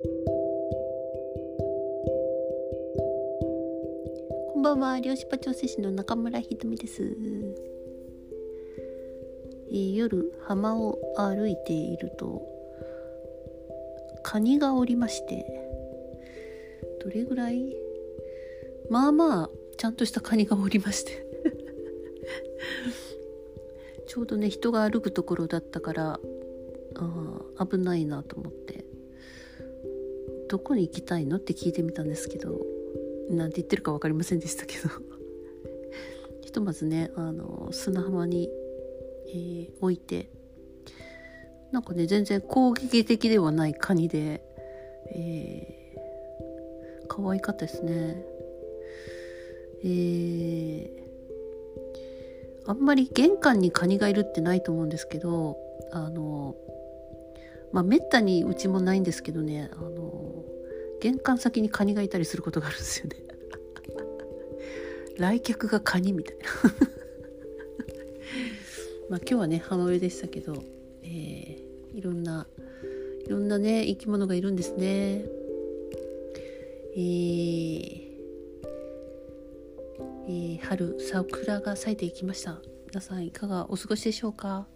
[0.00, 0.08] こ
[4.56, 5.00] んばんは。
[5.00, 7.02] 漁師場調整士の中村ひとみです、
[9.70, 12.40] えー、夜浜を歩いていると
[14.22, 15.44] カニがおりまして
[17.02, 17.74] どれぐらい？
[18.90, 21.26] まあまあちゃんとしたカニがおりまして。
[24.06, 26.20] ちょうどね人が歩くところだったから
[26.94, 28.77] あ危ないなと思って。
[30.48, 31.36] どこに行きたいの？
[31.36, 32.58] って聞いてみたんですけど
[33.30, 34.88] なんて言ってるか分かりませんでしたけど。
[36.40, 38.48] ひとまずねあの砂浜に、
[39.28, 40.30] えー、置いて
[41.72, 44.42] なんかね全然攻撃的ではないカニで、
[45.10, 48.24] えー、可愛かったですね。
[49.84, 50.90] えー、
[52.66, 55.58] あんまり玄関にカニがいるってないと思うんですけど
[55.92, 56.56] あの
[57.72, 60.44] まあめったにうちもないんですけどねあの
[61.00, 63.16] 玄関先にカニがいたりすることがあるんですよね。
[65.18, 66.44] 来客がカニみたいな。
[69.10, 70.62] まあ今日はね浜辺でしたけど、
[71.02, 72.46] えー、いろんな
[73.24, 75.24] いろんなね生き物がいるんですね。
[76.94, 78.08] えー、
[80.26, 82.60] えー、春桜が咲いていきました。
[82.88, 84.66] 皆さんいかがお過ごしでしょうか、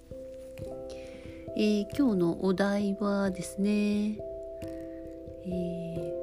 [1.57, 4.19] えー、今日のお題はですね
[5.47, 6.15] え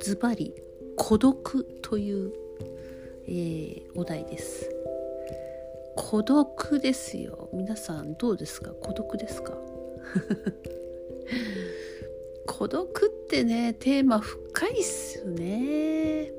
[0.00, 0.54] ズバリ
[0.96, 2.32] 孤独という、
[3.26, 4.70] えー、お題です。
[5.96, 7.48] 孤独ですよ。
[7.52, 8.70] 皆さんどうですか？
[8.72, 9.56] 孤独ですか？
[12.46, 16.32] 孤独ってねテーマ深いっすよね。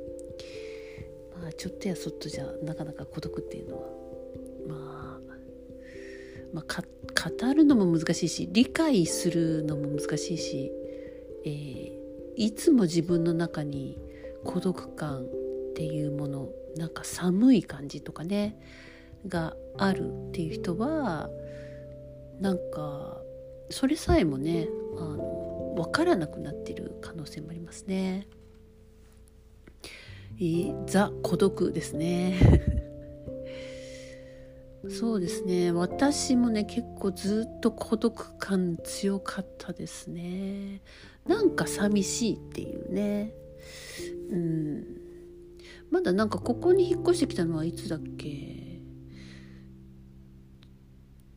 [1.41, 3.89] まあちょっとやそっとじゃなかなか孤独っていうのは。
[4.67, 5.35] まあ
[6.53, 10.71] まあ、勝語るのも難しいし理解するのも難しいし、
[11.45, 11.93] えー、
[12.35, 13.97] いつも自分の中に
[14.43, 18.57] 孤独感っていうものなんか寒い感じとかね
[19.27, 21.29] があるっていう人は
[22.39, 23.21] なんか
[23.69, 28.27] それさえもねあの分からなくなってる可能性もありますね。
[30.37, 32.37] えー、ザ孤独ですね
[34.89, 35.71] そうですね。
[35.71, 40.81] 私もね結構ずっと孤独感強かったですね。
[41.25, 43.33] なんか寂しいっていうね。
[44.31, 44.83] うん。
[45.91, 48.27] まだなんかここに引っ越してきたのはいつだっけ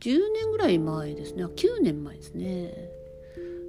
[0.01, 1.45] ？10年ぐらい前ですね。
[1.45, 2.91] 9年前ですね。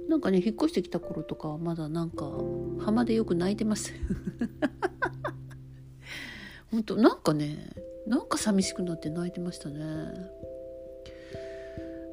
[0.08, 2.28] なんかね引っ越してきた頃とかはまだなんか
[2.84, 3.92] 浜でよく泣いてます。
[6.70, 7.72] 本当なんかね
[8.10, 9.84] なんか寂しくなって泣いてましたね。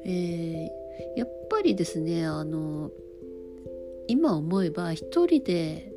[0.04, 2.92] えー、やっぱりですねあの
[4.06, 5.92] 今思えば一人で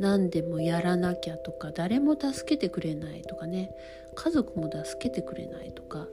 [0.00, 3.70] 何でもやらなきゃとか誰も助けてくれないとかね
[4.16, 6.08] 家族も助けてくれないとか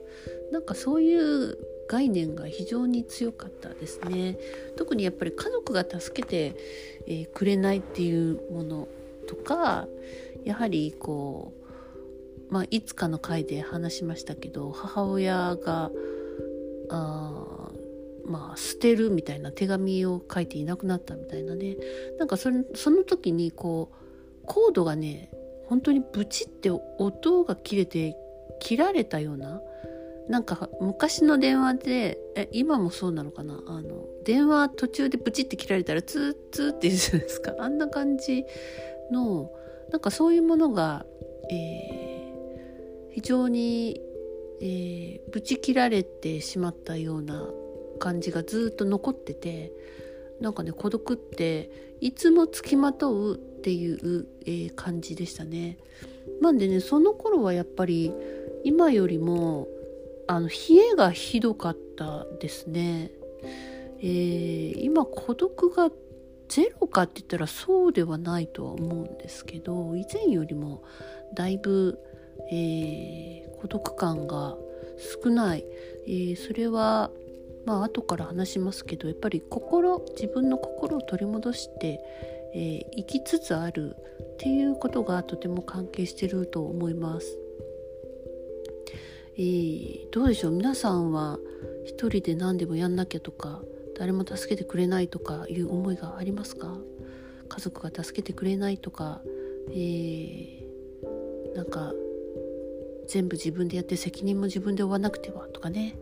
[0.52, 1.58] なんかそういう
[1.88, 4.38] 概念が非常に強かったですね
[4.76, 6.54] 特にやっぱり家族が助けて、
[7.06, 8.88] えー、くれないっていうもの
[9.26, 9.88] とか
[10.44, 11.67] やはりこう
[12.50, 15.90] まあ、いつかの回で話しましたけど母親が
[16.90, 17.70] あ
[18.24, 21.76] まあ捨てるみたいな手紙を書いていなくなったみたいなね。
[22.18, 25.30] なんかそれその時にこうコードがね
[25.66, 28.16] 本当にブチって音が切れて
[28.60, 29.60] 切られたような
[30.28, 33.62] なんか昔の電話でえ今もそうなのかな？
[33.66, 37.54] あの電話途中でブチって切られたらツーツーって言うじゃないですか。
[37.58, 38.44] あんな感じ
[39.10, 39.50] の
[39.90, 41.04] なんかそういうものが、
[41.50, 42.07] えー
[43.18, 44.00] 非常に、
[44.60, 47.48] えー、ブチ切られてしまったような
[47.98, 49.72] 感じがずっと残ってて
[50.40, 55.78] なんかね孤独っていつもつきまとうっていう、えー、感じでしたね。
[56.40, 58.12] なんでねその頃はやっぱり
[58.62, 59.66] 今よりも
[60.28, 60.54] あの冷
[60.92, 63.10] えがひどかったですね。
[63.98, 65.90] えー、今孤独が
[66.48, 70.84] ゼロかって言ったらそうではないとは思うんですけど以前よりも
[71.34, 71.98] だいぶ
[72.50, 74.56] えー、孤独感が
[75.22, 75.64] 少ない、
[76.06, 77.10] えー、それは
[77.64, 82.00] まあ後から話しますけどやっぱり心自分の心を取り戻して、
[82.54, 83.96] えー、生きつつある
[84.34, 87.38] っていうことがとても関係してると思います。
[89.36, 90.52] えー、どうでしょう？
[90.52, 91.38] 皆さんは
[91.84, 93.62] 一人で何でもやんなきゃとか
[93.96, 96.78] 誰も助けてくれないとかいう思いがありますか？
[97.48, 99.20] 家族が助けてくれないとか、
[99.70, 101.92] えー、なんか
[103.08, 105.96] 全部自分でやって責任も自分で負わなくてはとかね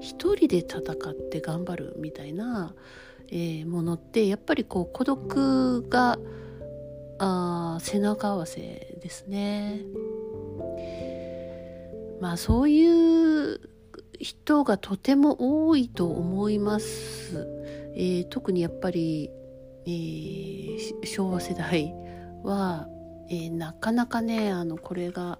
[0.00, 2.74] 一人で戦って頑張るみたいな、
[3.28, 6.18] えー、ものってやっぱりこう孤独が
[7.18, 9.80] あ背中合わせですね。
[12.20, 13.60] まあそういう
[14.20, 17.46] 人がとても多いと思います。
[17.94, 19.30] えー、特にやっぱり、
[19.86, 21.92] えー、昭和世代
[22.42, 22.88] は、
[23.28, 25.38] えー、なかなかねあのこれが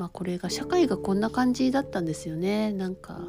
[0.00, 2.72] まあこれが社会がこんな感じだったんですよね。
[2.72, 3.20] なんか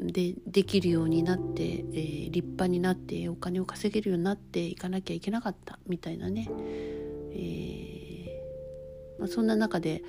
[0.00, 6.48] でできるようになって、えー、立派になってお金を稼げるようになっていかなきゃいけなかったみたいなね、
[7.32, 10.04] えー、まあ、そんな中で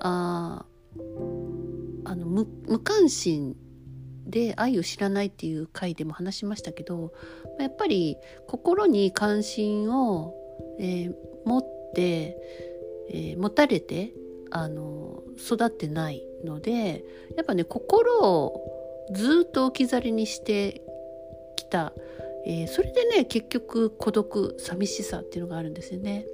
[0.00, 0.64] あ
[2.04, 3.54] あの無無関心
[4.26, 7.12] で愛を知らないっていう回でも話しましたけど
[7.60, 8.16] やっぱり
[8.48, 10.34] 心に関心を、
[10.80, 11.14] えー、
[11.44, 12.36] 持って、
[13.10, 14.14] えー、持たれて
[14.50, 17.04] あの育ってないので
[17.36, 18.78] やっぱね心を
[19.12, 20.82] ずっと置き去りにして
[21.56, 21.92] きた、
[22.46, 26.26] えー、それでね結局孤独寂しさっていうのがあるんですよね。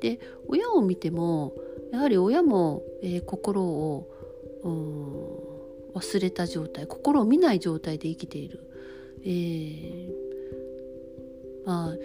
[0.00, 1.54] で親を見ても
[1.92, 4.08] やはり親も、えー、心を
[5.94, 8.60] 忘れた状態心を見ない状態で生きている。
[9.24, 10.10] えー、
[11.64, 11.96] まあ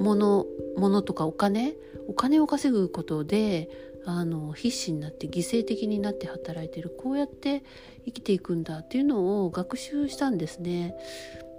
[0.00, 1.76] 物物とかお金
[2.08, 3.68] お金を稼ぐことで
[4.06, 7.62] あの必死になって犠牲的になって働いてるこうやって
[8.04, 10.94] 生きていくんだっていうのを学習したんですね。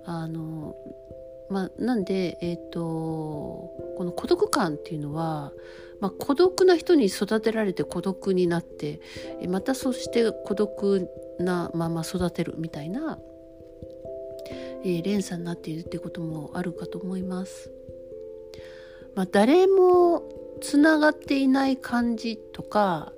[0.06, 0.76] あの
[1.50, 5.52] まあ、なんで、えーと、この孤独感っていうのは、
[6.00, 9.00] まあ、孤独な人に育てられて孤独になって
[9.48, 11.08] またそして孤独
[11.40, 13.20] なまま育てるみたいな、
[14.84, 17.72] えー、連鎖になっているっていうこともあるかと思います。
[19.16, 23.12] まあ、誰もつながっていない感じとか、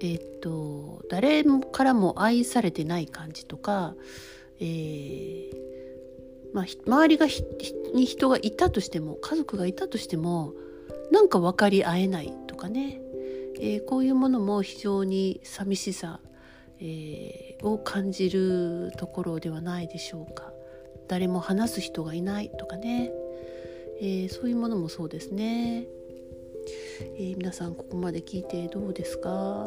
[0.00, 3.94] えっと、誰からも愛されてない感じとか、
[4.60, 5.50] えー、
[6.52, 7.26] まあ、周りが
[7.94, 10.54] に人がいたとしても家族がいたとしても
[11.10, 13.00] なんか分かり合えないとかね、
[13.60, 16.20] えー、こういうものも非常に寂しさ、
[16.80, 20.52] えー、を感じるところではないでしょうか。
[21.08, 23.12] 誰も話す人がいないとかね、
[24.00, 25.86] えー、そういうものもそうですね。
[27.00, 29.66] えー、皆さんここまで聞いてどうですか？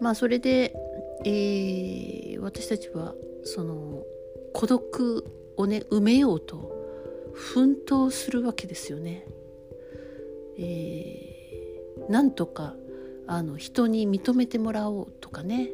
[0.00, 0.74] まあそれで、
[1.24, 3.14] えー、私たちは
[3.44, 4.02] その
[4.52, 5.24] 孤独
[5.56, 6.74] をね埋めようと
[7.32, 9.26] 奮闘するわけですよね。
[10.58, 12.74] えー、なんとか
[13.26, 15.70] あの人に認めてもらおうとかね。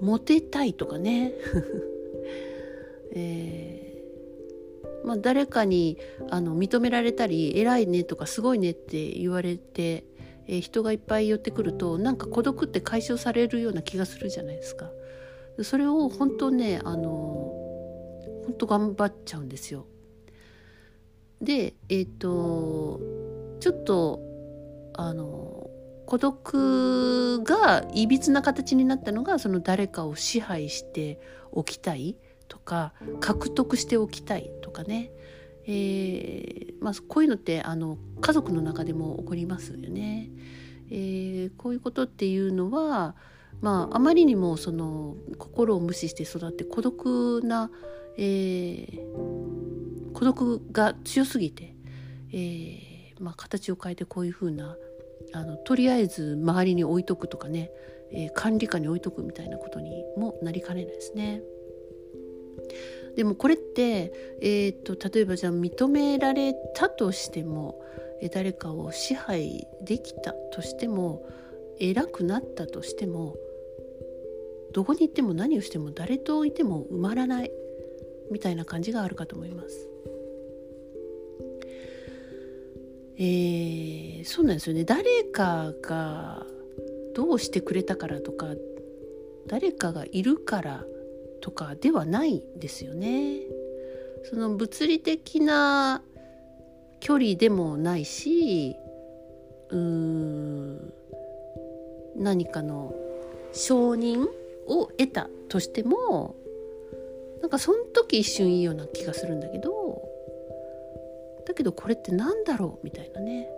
[0.00, 1.32] モテたいとかね、
[3.14, 3.81] えー
[5.04, 5.98] まあ、誰かに
[6.30, 10.04] あの認められたり偉いねとかすごいねって言われて、
[10.46, 14.90] えー、人がいっぱい寄ってくるとなんか孤独って解消されるような気がするじゃないですか。
[15.62, 17.10] それを本当ねあの
[18.46, 19.86] 本当頑張っちゃうんですよ。
[21.40, 23.00] でえっ、ー、と
[23.60, 24.20] ちょっと
[24.94, 25.70] あの
[26.06, 31.20] 孤独がいびつな形になったのがその誰かを支配して
[31.52, 32.16] おきたい
[32.52, 35.10] とか獲得しておきたいとかね、
[35.66, 40.28] えー、まあ、こういうのってあの家族の中でも起こりますよね。
[40.90, 43.16] えー、こういうことっていうのは、
[43.62, 47.70] まあ、あまりにもその心を無視して育って孤独な、
[48.18, 51.74] えー、孤独が強すぎて、
[52.34, 54.76] えまあ、形を変えてこういうふうな
[55.32, 57.70] あのとりあえず周りに置いとくとかね、
[58.12, 61.40] え管理下に置いとくみたいなことにもなりかねないですね。
[63.16, 67.82] でもこれって、えーと、例えばじゃあ認められたとしても
[68.32, 71.26] 誰かを支配できたとしても
[71.78, 73.36] 偉くなったとしても
[74.72, 77.50] どこに行っても何をしても誰といても埋まらない
[78.30, 79.88] みたいな感じがあるかと思います。
[83.18, 86.46] えー、そうなんですよね誰かが
[87.14, 88.54] どうしてくれたからとか
[89.46, 90.84] 誰かがいるから
[91.42, 93.40] とかではないですよね。
[94.24, 96.02] その物理的な
[97.00, 98.76] 距離でもないし
[99.70, 100.92] うーん
[102.16, 102.94] 何かの
[103.52, 104.28] 承認
[104.68, 106.36] を得たとしても
[107.40, 110.08] なんかその時一瞬いいような気がするんだけど
[111.44, 113.48] だけどこれって何だろうみたいなね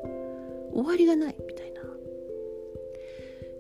[0.73, 1.83] 終わりがないみたいな。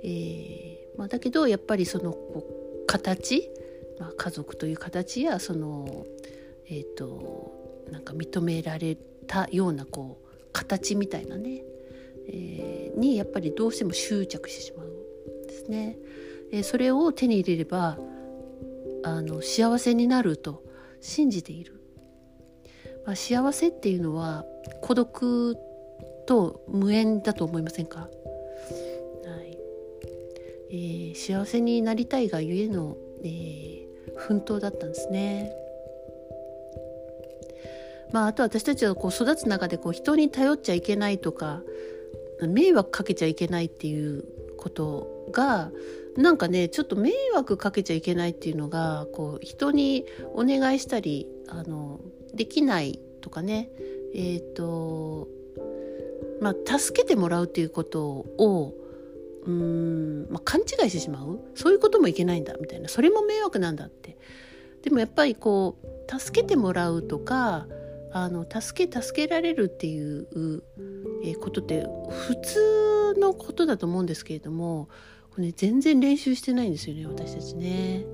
[0.02, 2.46] えーまあ、だけどやっぱりそのこ
[2.82, 3.50] う形
[3.98, 6.06] まあ、家族という形やその
[6.68, 7.52] えっ、ー、と
[7.90, 8.96] なんか認められ
[9.26, 11.62] たようなこう形みたいなね、
[12.28, 15.98] えー、にやっぱりどうしても執着してしまうんですね。
[16.52, 17.98] えー、それを手に入れれば
[19.02, 20.62] あの幸せになると
[21.00, 21.80] 信じている、
[23.04, 24.44] まあ、幸せっていうのは
[24.80, 25.56] 孤独
[26.26, 28.08] と無縁だと思いませんか、は
[29.42, 29.58] い。
[30.70, 33.83] えー、幸せになりたいがゆえの、えー、
[34.16, 35.52] 奮闘だったんですね。
[38.12, 41.62] まあ、あと私たちはこう育つ中でこう人に頼っちゃいけないとか
[42.40, 44.24] 迷惑かけちゃいけないっていう
[44.56, 45.72] ことが
[46.16, 52.00] なんかねちょっと迷惑かけちゃいけないっていうのがこう人にお願いしたりあの
[52.32, 53.68] できないとかね
[54.14, 55.28] えっ、ー、と
[56.40, 58.74] まあ助けてもらうっていうことを
[59.44, 61.40] うーん、まあ、勘違いしてしまう？
[61.54, 64.16] そういうこともいけないんだみたいなそれも迷惑なんだって
[64.82, 67.66] でもやっぱりこう助けてもらうとか
[68.12, 70.26] あの助け助けられるっていう
[71.40, 74.88] ことって普通のことだと思うんですけれども
[75.30, 78.04] これ、ね、全然練習してないんですよね私たちね。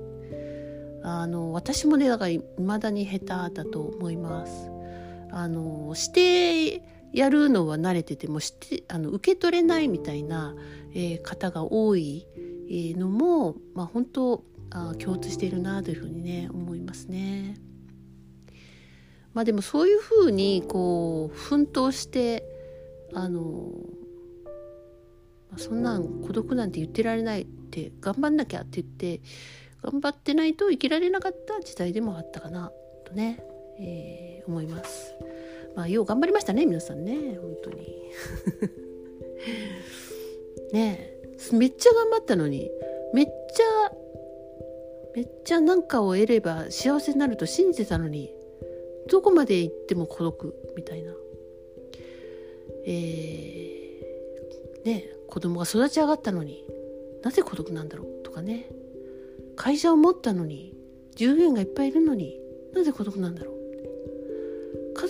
[1.03, 4.69] あの私もねだから未だに下手だと思います。
[5.31, 6.83] あのして
[7.13, 10.55] やるのは慣れててもしてあの受け取れないみたいな、
[10.93, 12.25] えー、方が多い
[12.97, 17.57] のも、まあ、本当あ共通しているなというふうにね思いますね。
[19.33, 22.45] まあでもそういうふうにこう奮闘して
[23.13, 23.71] あの
[25.57, 29.21] そんなん孤独なんて言ってられないって頑張んなきゃって言って
[29.81, 32.71] 頑張ってないと生きられなかった時代でもあったかな
[33.05, 33.43] とね、
[33.79, 35.13] えー、思います。
[35.75, 38.11] まあよう頑張りましたね皆さんね本当に。
[40.73, 41.17] ね
[41.53, 42.69] めっちゃ頑張ったのに
[43.13, 43.91] めっちゃ
[45.15, 48.33] めっちゃ何かを得れば幸せになると信じてたのに
[49.07, 51.13] どこまで行っても孤独みたいな。
[52.85, 56.65] えー、ね子供が育ち上がったのに
[57.21, 58.69] なぜ孤独なんだろうとかね
[59.55, 60.75] 会社を持ったのに
[61.15, 62.39] 従業員がいっぱいいるのに
[62.73, 63.60] なぜ孤独なんだろう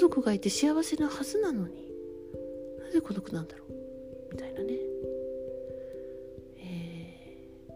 [0.01, 1.91] 族がいて幸せなはずなのに
[2.83, 3.73] なぜ孤独なんだろう？
[4.33, 4.73] みたいなね、
[6.57, 7.73] えー、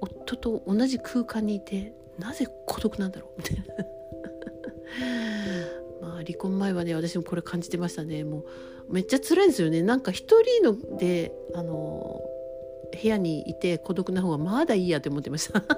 [0.00, 3.38] 夫と同じ空間にいてなぜ孤独なんだろう？
[3.38, 3.64] みたいな。
[6.00, 8.24] ま離婚前はね私もこれ感じてましたね。
[8.24, 8.44] も
[8.88, 9.82] うめっちゃ辛いですよね。
[9.82, 12.20] なんか一人のであの
[12.92, 15.64] 部屋にいて孤独な方がまだいいやって思ってました。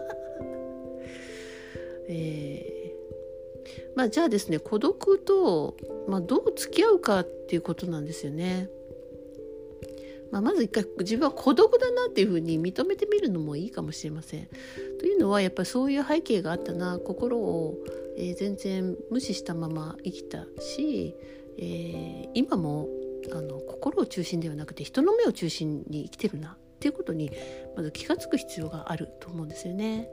[2.08, 2.12] え、
[3.96, 5.76] まあじゃあですね孤独と、
[6.08, 8.68] まあ、どう付き合うかっていうことなんですよね。
[10.30, 14.48] まあ、まず一回自分は孤独だなっていうふうに認めてみるのもいいかもしれません。
[14.98, 17.76] というのはやっぱりそういう背景があったな心を
[18.16, 21.14] えー、全然無視したまま生きたし、
[21.58, 22.88] えー、今も
[23.32, 27.30] あの心を中心ではなくて人の目を中心に生きてるなっていうことに
[27.76, 30.08] まず気が付く必要があると思うんですよね。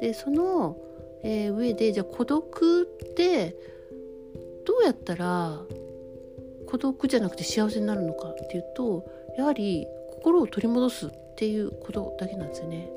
[0.00, 0.76] でその、
[1.22, 3.56] えー、上でじゃあ孤独って
[4.64, 5.62] どうやったら
[6.66, 9.04] 孤独じゃなくて幸せになるのかっていうと
[9.36, 12.90] やはり心を取り戻すっていうことだけなんですよね。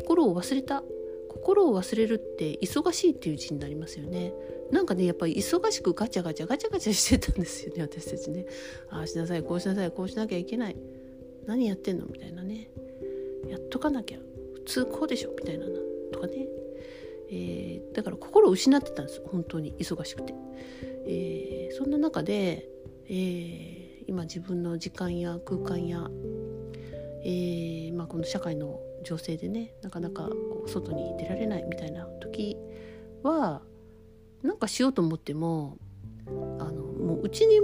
[0.00, 0.82] 心を忘れた。
[1.28, 4.34] 心を忘れるって忙しいっていう字になりますよね。
[4.70, 8.46] なんかねやっぱり忙しくガチャガチャガチャガチャしてたんですよね私たちね。
[8.90, 10.76] ああしなさいこうしなさいこうしなきゃいけない。
[11.46, 12.68] 何やってんのみたいなね。
[13.48, 14.18] やっとかなきゃ。
[14.54, 15.78] 普通こうでしょみたいなな
[16.12, 16.46] とかね、
[17.34, 19.72] えー、だから心を失ってたんです本当に。
[19.78, 20.34] 忙しくて、
[21.06, 22.68] えー、そんな中で、
[23.06, 26.10] えー、今自分の時間や空間や、
[27.24, 30.28] えまあ、この社会の情勢でねなかなか
[30.66, 32.58] 外に出られないみたいな時
[33.22, 33.62] は
[34.42, 35.78] なんかしようと思っても
[36.26, 36.30] あ
[36.64, 37.56] のもううちに、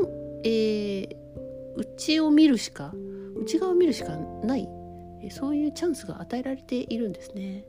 [0.44, 1.16] えー、
[1.76, 2.94] 内を見るしか
[3.36, 4.68] 内側を見るしかない
[5.30, 7.64] そういうチャンスが与えられているんですね。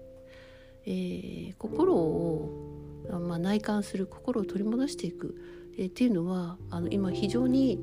[0.86, 5.36] えー、心を、まあ、内観する心を取り戻していく、
[5.78, 7.80] えー、っていうのはあの今非常に、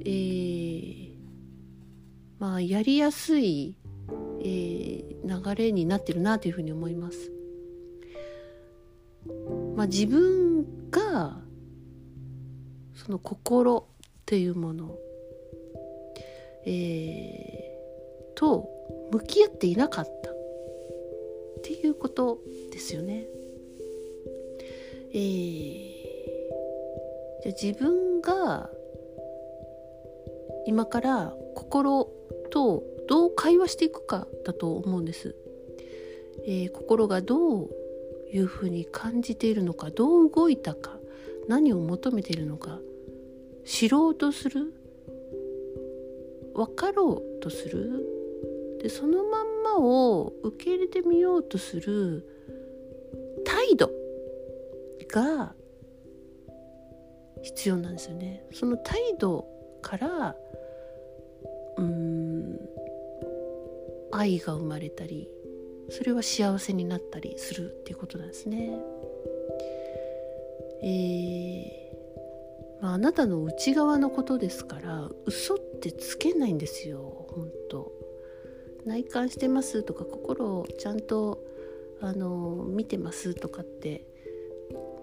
[0.00, 1.16] えー
[2.38, 3.76] まあ、やりやすい
[4.40, 7.32] えー、流れになってるなというふうに思います。
[9.74, 11.42] まあ、自分が
[12.94, 14.96] その心っていうもの、
[16.64, 18.68] えー、と
[19.10, 20.30] 向き合っていなかった
[21.66, 22.38] っていうこと
[22.70, 23.26] ですよね。
[25.12, 25.18] えー、
[27.42, 28.70] じゃ自分が
[30.64, 32.08] 今から心
[32.50, 35.34] とどう会話していくかだと思うんです。
[36.44, 37.70] えー、心がどう
[38.32, 41.00] いうふうに感じているのかどう動いたか
[41.48, 42.78] 何を求めているのか
[43.64, 44.72] 知ろうとする
[46.54, 48.06] 分かろうとする
[48.80, 52.24] でそのまんまを受け入れてみようとする
[53.44, 53.90] 態度
[55.08, 55.54] が
[57.42, 58.44] 必要なんですよね。
[58.52, 59.46] その態度
[59.82, 60.36] から
[61.76, 62.58] うん
[64.12, 65.28] 愛が生まれたり
[65.90, 68.78] それは幸せになったりするっていうことなんですね。
[70.82, 71.86] えー
[72.80, 77.92] まあ、あなたの内側のことですから嘘ってつけないんですよ本当
[78.86, 81.42] 内観してますとか心をちゃんと
[82.00, 84.06] あの見てますとかって、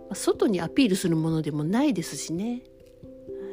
[0.10, 2.64] まあ、外にアピールするものでもないですしね、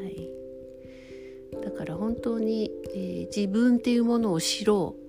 [0.02, 5.00] はい、だから本当に、えー、自分っていうものを知ろう。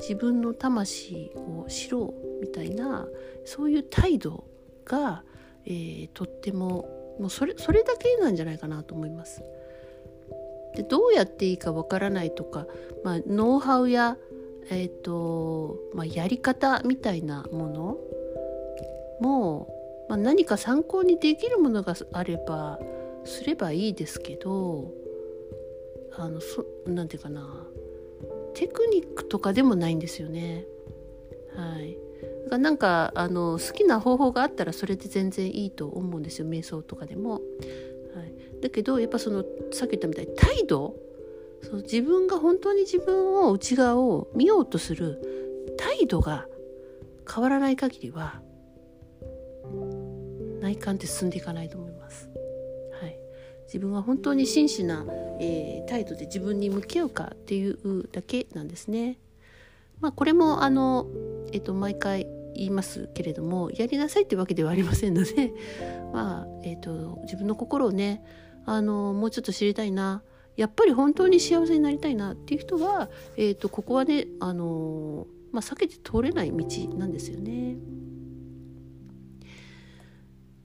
[0.00, 3.06] 自分の魂を知ろうみたいな
[3.44, 4.44] そういう態度
[4.84, 5.22] が、
[5.66, 9.42] えー、とってももうそれそれだけなんじゃないかなと思います。
[10.74, 12.66] でどうやっていいかわからないとか、
[13.04, 14.16] まあ、ノウハウや
[14.70, 17.98] えーとまあ、やり方みたいなもの
[19.20, 19.68] も、
[20.08, 22.78] まあ、何か参考にできるものがあれば
[23.24, 24.90] すればいいですけど
[26.16, 27.66] あのそなんていうかな
[28.54, 30.64] テクニックとかでもないんですよね。
[31.56, 31.96] はい、
[32.48, 37.32] がなんかあの好きな方法があったらそれで全然いいと思うんですよ瞑想とかでも。
[37.32, 40.94] はい、だけどやっぱそのさっき言ったみたいに態度
[41.64, 46.46] そう自分が本当に自分を内側を見ようとする態度が
[47.32, 48.40] 変わらない限りは
[50.60, 52.28] 内観って進んでいかないと思います。
[53.00, 53.18] はい、
[53.64, 55.06] 自分は本当に真摯な、
[55.40, 59.18] えー、態度で自分に向き合うかっていうだけなんですね。
[60.00, 61.06] まあ、これもあの、
[61.52, 65.52] えー、と毎回言いますけれどもやりなさいってわけではありませんので、
[66.12, 68.22] まあえーと自分の心をね
[68.66, 70.22] あのもうちょっと知りたいな
[70.56, 77.76] やっぱり本当に幸せになりたいなっていう人は、えーと、ここはね、あのまあ、避けて通れない道なんですよね。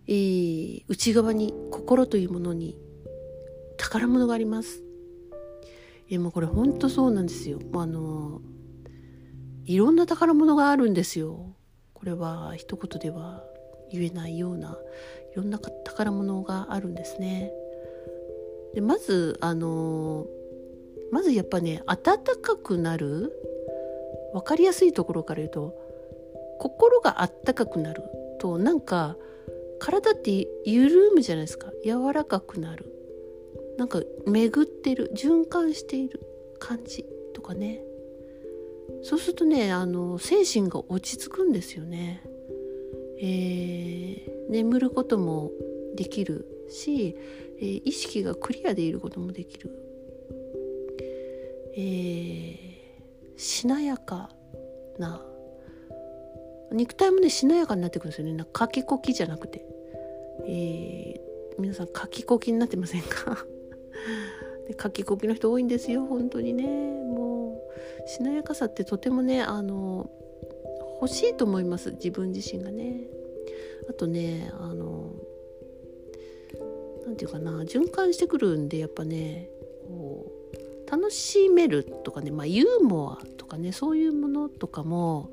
[0.07, 2.75] えー、内側に心というものに
[3.77, 4.83] 宝物があります。
[6.07, 7.59] いやもうこれ本当そうなんですよ。
[7.73, 8.41] あの
[9.65, 11.55] いろんな宝物があるんですよ。
[11.93, 13.43] これは一言では
[13.91, 14.79] 言えないような
[15.31, 17.51] いろんな宝物があるんですね。
[18.73, 20.27] でまずあの
[21.11, 23.33] まずやっぱね暖かくなる
[24.33, 25.75] 分かりやすいところから言うと
[26.59, 28.03] 心があったかくなる
[28.39, 29.17] となんか
[29.79, 31.71] 体って緩むじゃないですか。
[31.85, 32.93] 柔らかくなる。
[33.77, 36.19] なんか巡ってる循環している
[36.59, 37.81] 感じとかね。
[39.03, 42.21] そうするとねあの精神が落ち着くんですよね、
[43.21, 45.51] えー、眠ることも
[45.95, 47.15] できるし、
[47.59, 49.69] えー、意識がクリアでいることもできる、
[51.75, 54.29] えー、しなやか
[54.97, 55.21] な。
[56.71, 58.33] 肉体もねしなやかになってくるんですよね。
[58.33, 59.65] なんかかきこきじゃなくて、
[60.45, 63.45] えー、皆さんかきこきになってませんか？
[64.67, 66.05] で かきこきの人多いんですよ。
[66.05, 66.65] 本当にね。
[66.65, 67.61] も
[68.05, 70.09] うしなやかさってとてもねあの
[71.01, 71.91] 欲しいと思います。
[71.91, 73.07] 自分自身がね。
[73.89, 74.98] あとねあの
[77.09, 79.49] 何て言うかな循環してくるんでやっぱね
[79.87, 80.31] こ
[80.87, 85.31] う楽しめるとかね、まあ、ユーモアとかねそういうものとかも、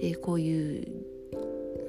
[0.00, 0.86] えー、こういう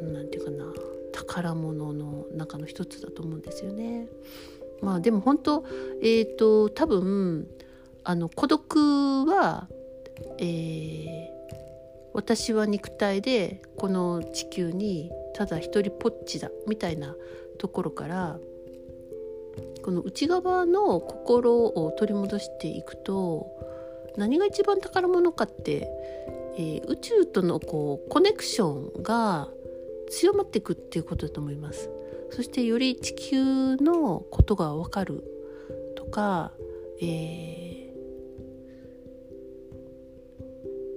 [0.01, 0.73] 何て言うかな
[1.11, 4.07] 宝物の中の一つだと思うんですよね。
[4.81, 5.65] まあでも本当
[6.01, 7.47] えっ、ー、と多分
[8.03, 9.67] あの孤独は、
[10.37, 11.07] えー、
[12.13, 17.15] 私は肉体でこの地球にただ一人ぽっちだみたいな
[17.57, 18.39] ところから
[19.83, 23.47] この内側の心を取り戻していくと
[24.17, 25.89] 何が一番宝物かって、
[26.57, 29.49] えー、宇宙とのこうコネクションが
[30.09, 31.89] 強まっていくっていうことだと思います。
[32.31, 35.23] そしてより地球のことがわかる
[35.95, 36.51] とか、
[37.01, 37.93] え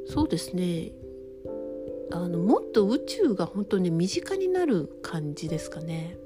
[0.09, 0.93] ー、そうですね
[2.13, 6.19] あのもっと宇宙が本当に身近になる感じですかね。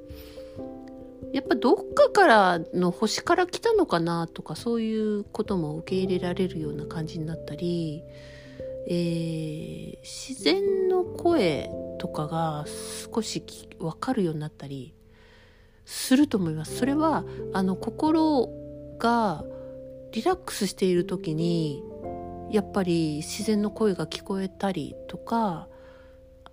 [1.35, 8.05] やっぱどっかからの星から来たのかなとかそういうことも受け入れられるような感じになったり、
[8.89, 11.69] えー、自然の声
[11.99, 12.67] とかが
[13.13, 13.43] 少し
[13.81, 14.95] 分かるようになったり
[15.85, 16.77] すると思います。
[16.77, 18.49] それはあの心
[19.01, 19.45] が
[20.13, 21.83] リラックスしている時に
[22.53, 25.67] やっぱり自然の声が聞こえたりとか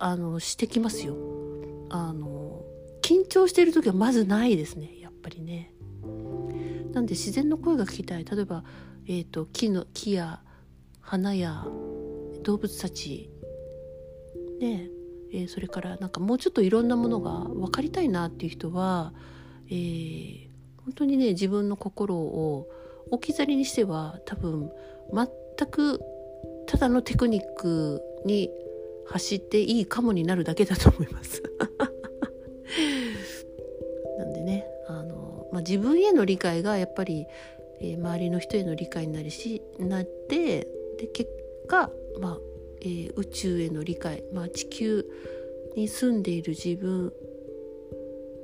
[0.00, 1.14] あのしてきますよ。
[1.88, 2.41] あの
[3.12, 5.74] 緊張してる時はまずないですねやっぱりね。
[6.92, 8.24] なんで自然の声が聞きたい。
[8.24, 8.64] 例えば、
[9.06, 10.40] えーと、木の木や
[11.00, 11.66] 花や
[12.42, 13.30] 動物たち。
[14.60, 14.88] ね
[15.30, 19.12] えー、それからなんかもうちょっといろんなものが分かりたいなっていう人は、
[19.68, 20.48] えー、
[20.84, 22.68] 本当にね自分の心を
[23.10, 24.70] 置き去りにしては多分
[25.12, 26.00] 全く
[26.66, 28.50] ただのテクニックに
[29.06, 31.42] 走っていいかもになるだけだと思います。
[35.52, 37.26] まあ、自分への理解がやっぱり、
[37.80, 40.66] えー、周りの人への理解になりしなって
[40.98, 41.30] で結
[41.68, 42.38] 果、まあ
[42.80, 45.06] えー、宇宙への理解、まあ、地球
[45.76, 47.12] に住んでいる自分、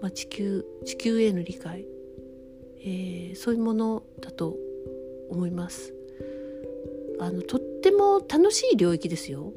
[0.00, 1.86] まあ、地球地球への理解、
[2.80, 4.56] えー、そういうものだと
[5.30, 5.94] 思います。
[7.20, 9.52] あのとっても楽しい領域ですよ。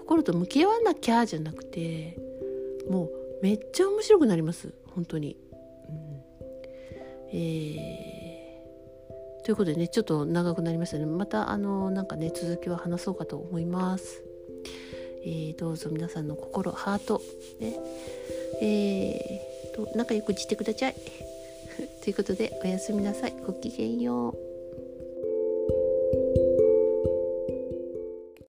[0.00, 2.18] 心と向き合わなきゃじゃなくて
[2.90, 3.10] もう
[3.42, 5.36] めっちゃ面白くなります本当に。
[7.32, 14.22] えー、ということでねちょっと長くなりましたねまたあのなんかね続きは話そうかと思います。
[15.24, 17.22] えー、どうぞ皆さんの心ハート
[17.60, 17.76] ね
[18.60, 20.94] えーと仲良くしてください。
[22.02, 24.51] ということでおやすみなさいごきげんよう。